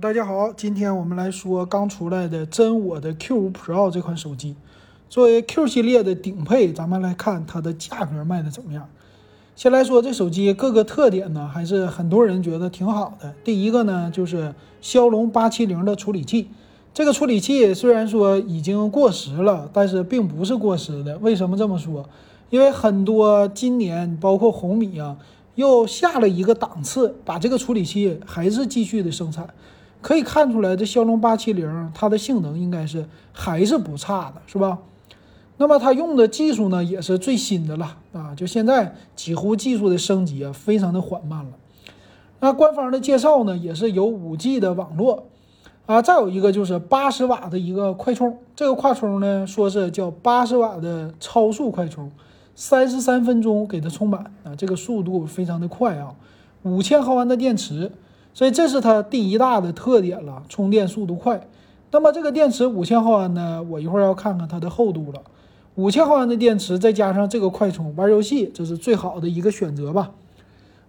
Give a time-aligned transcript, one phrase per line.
[0.00, 4.54] 大家好，今天我们来说刚出来的真我的 Q5 Pro 这款手机，
[5.08, 8.86] 作为 Q 系列的顶配，咱们来看它的价格卖的怎么样。
[9.54, 13.34] 先来说这手机各个特点呢，还是很多人觉得挺好的。
[13.42, 16.50] 第一个呢，就是骁龙八七零的处理器，
[16.92, 21.16] 这个处理器虽然说已经过时了，但是并不是过时的。
[21.18, 22.06] 为什么这么说？
[22.50, 25.16] 因为很多今年包括红米啊。
[25.54, 29.48] 又下了一个档次，把这个处理器还是继续的生产，
[30.00, 34.78] 可以看出来，这骁龙八七零它的性能应该是还是不差的，是吧？
[35.58, 38.34] 那么它用的技术呢，也是最新的了啊！
[38.34, 41.52] 就现在几乎技术的升级啊，非常的缓慢了。
[42.40, 45.28] 那官方的介绍呢，也是有五 G 的网络
[45.86, 52.12] 啊，再有一个就是八十瓦的一个快充，这个快充呢，说是叫八十瓦的超速快充。
[52.54, 56.14] 三十三分钟给它充满啊，这个速度非常的快啊，
[56.62, 57.92] 五千毫安的电池，
[58.36, 61.48] 所以这是它第一大的特点了，充电速度快。
[61.90, 65.22] 那么这个电池五千毫安呢，我一会儿要看看它的厚度了。
[65.76, 70.10] 五千毫安的电池再加上这个快充，玩游戏这是最好的一个选择吧。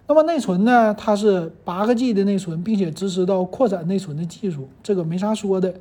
[0.08, 5.73] 那么内存呢，它是八个 G 的内存，并且支持到扩展内存的技术，这个没啥说的。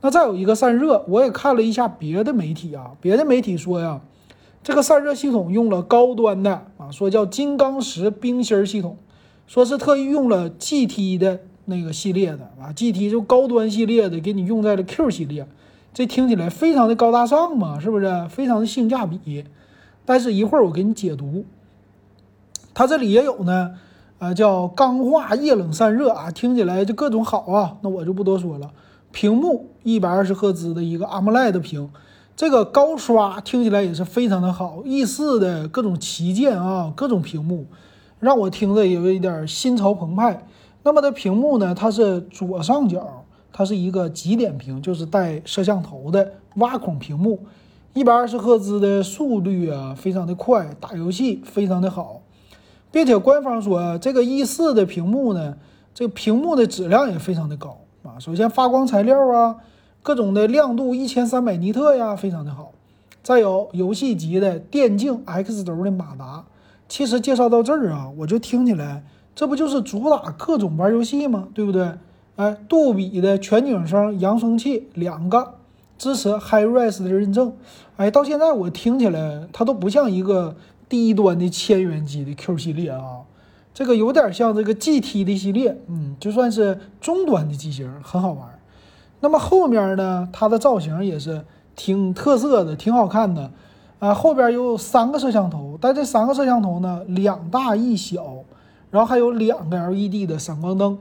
[0.00, 4.00] 那再有一个散热，我也看了一下别的媒体啊，别的媒体说呀。
[4.62, 8.96] 这个散热系统用了高端的啊，说叫金刚石冰芯系统，
[9.46, 15.46] 说是特意用了 GT 的那个系列的啊，GT 就高端系列的，给你用在了 Q 系列，
[15.92, 18.26] 这听起来非常的高大上嘛，是不是？
[18.28, 19.44] 非常的性价比。
[20.04, 21.44] 但是一会儿我给你解读，
[22.74, 23.72] 它这里也有呢，
[24.18, 28.70] 啊，叫钢化液冷散热啊，听起来就各种好啊，那我就不多说了。
[29.12, 31.90] 屏幕一百二十赫兹的一个 AMOLED 屏。
[32.36, 37.66] 这个高刷听起来也是非常的好，E 四的各种旗舰啊，各种屏幕，
[38.20, 40.46] 让我听着有一点心潮澎湃。
[40.82, 47.40] 那么的屏幕呢，它是左上角，它是一个极点屏，就是带摄像头的挖孔屏幕，
[47.92, 52.20] 一百二十赫兹的速率啊，非常的快，打游戏非常的好，
[52.90, 55.56] 并且官方说这个 E 四的屏幕呢，
[55.94, 59.56] 这个屏幕的质量也非常的高啊，首先发光材料啊。
[60.02, 62.72] 各种的亮度一千三百尼特呀，非常的好。
[63.22, 66.44] 再有游戏级的电竞 X 轴的马达。
[66.88, 71.48] 其实介绍到这儿啊，我就听起来，这不就是主打各种玩游戏吗？
[71.54, 71.92] 对不对？
[72.36, 75.54] 哎，杜比的全景声扬声器两个，
[75.96, 77.52] 支持 HiRes 的认证。
[77.96, 80.56] 哎，到现在我听起来，它都不像一个
[80.88, 83.22] 低端的千元机的 Q 系列啊，
[83.72, 88.58] 这个有点像这个 GT 的系列，嗯，就算是中端的机型，很好玩。
[89.20, 91.44] 那么后面呢，它的造型也是
[91.76, 93.52] 挺特色的，挺好看的，
[94.04, 98.22] 啊，后边有三个摄像头，但这三个摄像头呢，两大一小，
[98.90, 100.98] 然后还有两个 LED 的闪光灯，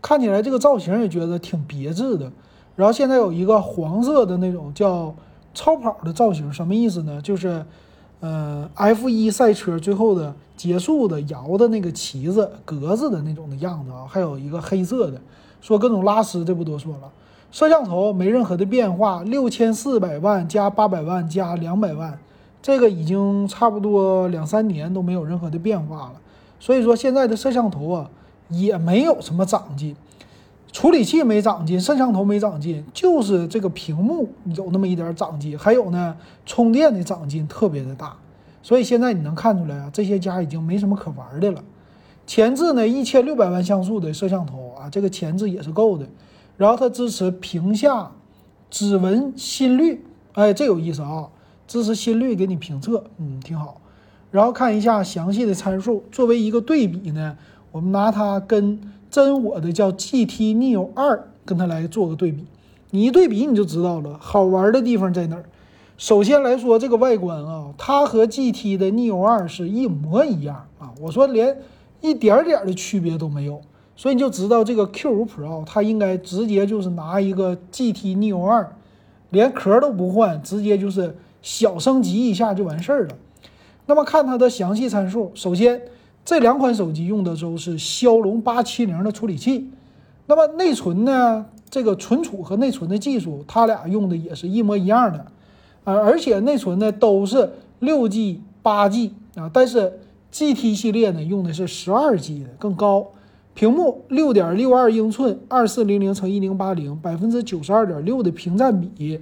[0.00, 2.32] 看起来这个造型也觉得挺别致的。
[2.74, 5.14] 然后现在有一个黄色的那种叫
[5.54, 7.22] 超跑的造型，什么意思呢？
[7.22, 7.64] 就是，
[8.18, 15.20] 呃，F1 赛车最后的结束的摇的那个旗子格子的那种的样子啊，还有一个黑色的，
[15.60, 17.12] 说各种拉丝，这不多说了。
[17.52, 22.18] 摄像头没任何的变化，六千四百万加八百万加两百万，
[22.62, 26.14] 这个已经差不多两三年都没有任何的变化了。
[26.60, 28.08] 所以说现在的摄像头啊
[28.48, 29.96] 也没有什么长进，
[30.70, 38.16] 处理器没长进，摄像头没长进，就是这个屏幕有那么一点长进，还有呢充电的长进特别的大。
[38.62, 41.64] 所以现在你能看出来啊，这些家已经没什么可玩的了。
[42.24, 46.06] 前置呢一千六百万像素的摄像头啊，这个前置也是够的。
[46.56, 48.12] 然后它支持屏下
[48.70, 51.28] 指纹心率，哎，这有意思啊！
[51.66, 53.80] 支持心率给你评测，嗯，挺好。
[54.30, 57.36] 然后看一下详细的参数，作为一个对比呢，
[57.70, 58.80] 我们拿它跟
[59.10, 62.46] 真我的叫 GT Neo 二跟它来做个对比。
[62.90, 65.44] 你一对比你就知道了，好玩的地方在哪儿。
[65.98, 71.58] 首先来说这个外观啊，它和 GT 的 Neo 二是一模一样啊，我说连
[72.00, 73.60] 一点点的区别都没有。
[73.94, 78.66] 所以你就知道这个 Q5 Pro 它应该直接就是拿一个 GT Neo 2，
[79.30, 83.14] 连壳都不换，直接就是小升级一下就完事儿了。
[83.86, 85.82] 那么看它的详细参数，首先
[86.24, 89.68] 这两款手机用的都是骁龙八七零的处理器，
[90.26, 95.18] 那么内存呢，这个存储和内存的技术，它俩用的也是一模一样的，
[95.84, 97.50] 啊，而且内存呢都是
[97.80, 99.98] 六 G、八 G 啊，但是
[100.30, 103.08] GT 系列呢用的是十二 G 的，更高。
[103.54, 109.20] 屏幕六点六二英寸，二四零零乘一零八零，百分之九十二点六的屏占比，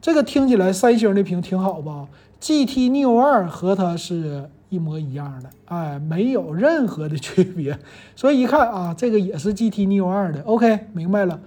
[0.00, 2.08] 这个听起来三星的屏挺好吧
[2.40, 7.78] ？GT Neo 二和它是一模一样的，哎，没有任何的区别。
[8.16, 11.38] 所以一看啊，这个也是 GT Neo 2的，OK，明白了。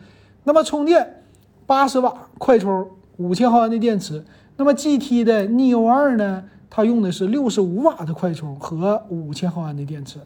[0.44, 1.24] 那么充电
[1.66, 4.24] 八十瓦快充，五千毫安的电池。
[4.56, 10.20] 那么 GT 的 Neo 2呢，它用的是六十五瓦的快充和五千毫安的电池。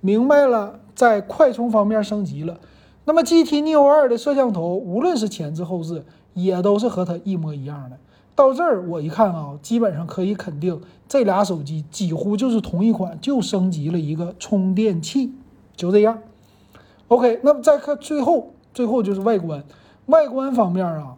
[0.00, 2.58] 明白了，在快充方面升级了。
[3.04, 6.02] 那么 GT Neo 2的摄像头，无论是前置后置，
[6.34, 7.96] 也都是和它一模一样的。
[8.34, 15.32] 到这儿我一看啊，基本上可以肯定，这俩手机几乎就是同一款，就升级了一个充电器，
[15.76, 16.18] 就这样。
[17.08, 19.62] OK，那么再看最后，最后就是外观。
[20.06, 21.16] 外观方面啊，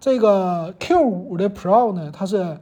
[0.00, 2.58] 这个 Q5 的 Pro 呢，它是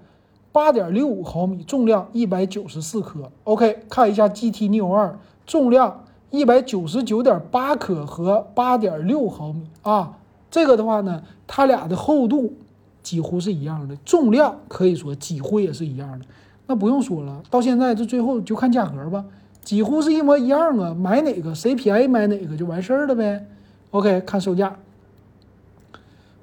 [0.52, 3.32] 八点六五毫米，重量一百九十四克。
[3.44, 5.12] OK，看一下 GT Neo 2。
[5.46, 10.18] 重量一百九十九点八克和八点六毫米啊，
[10.54, 12.54] 这个的话呢，它俩的厚度
[13.02, 16.24] 几乎是一样的，重量可以说几乎也是一样的。
[16.68, 19.24] 那不用说了，到现在这最后就看价格吧，
[19.64, 23.48] 几乎是一模一样啊，买哪个谁便宜买哪个就完事儿了呗。
[23.90, 24.78] OK，看售价，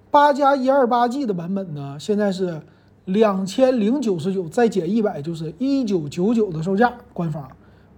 [0.10, 2.62] 八加一二八 G 的版本呢，现在是
[3.06, 7.50] 两千零九十九，再减一百就是一九九九的售价，官方。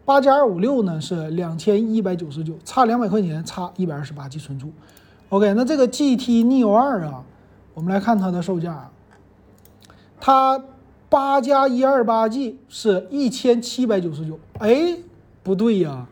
[0.06, 4.72] 八加二五六呢是两千一百九十九，差两百块钱，差一百二十八 G 存储。
[5.34, 7.24] OK，那这个 GT Neo 2啊，
[7.74, 8.88] 我们来看它的售价，
[10.22, 10.64] 它
[11.10, 14.38] 八加一二八 G 是一千七百九十九。
[14.60, 14.96] 哎，
[15.42, 16.06] 不对呀，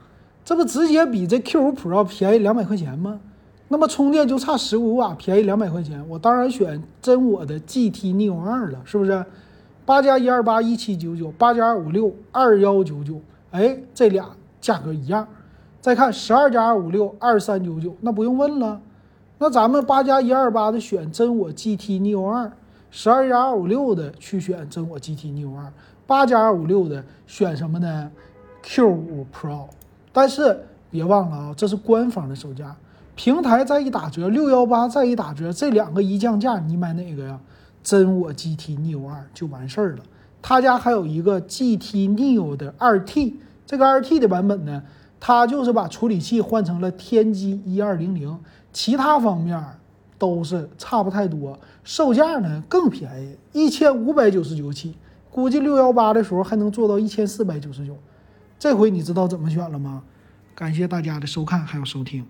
[0.44, 3.20] 这不直接比这 Q5 Pro 便宜两百块钱吗？
[3.68, 9.24] 那么充电就差十五瓦，便宜两百块钱，我当然选真我的 GT Neo 2了，是不是？
[9.86, 13.22] 八加一二八一七九九，八加二五六二幺九九。
[13.52, 15.28] 哎，这俩价格一样。
[15.80, 18.82] 再看十二加二五六二三九九，那不用问了。
[19.42, 22.52] 那咱们八加一二八的选真我 GT Neo 二，
[22.92, 25.74] 十二加二五六的去选真我 GT Neo 二，
[26.06, 28.12] 八加二五六的选什么呢
[28.62, 29.66] ？Q 五 Pro。
[30.14, 32.76] 但是别忘了啊，这是官方的售价，
[33.16, 37.40] 平台再一打折，六幺八再一打折，这两个一降价，你买哪个呀？
[37.82, 40.04] 真我 GT Neo 二就完事儿了。
[40.40, 44.84] 他家还有一个 GT Neo 的二 T，这个二 T 的版本呢，
[45.20, 48.38] 它就是把处理器换成了天玑一二零零，
[48.74, 49.62] 其他方面
[50.18, 54.96] 都是差不太多，售价呢更便宜，一千五百九十九起，
[55.30, 57.98] 估计六幺八的时候还能做到一千四百九十九。
[58.60, 60.04] 这回你知道怎么选了吗？
[60.54, 62.26] 感谢大家的收看还有收听。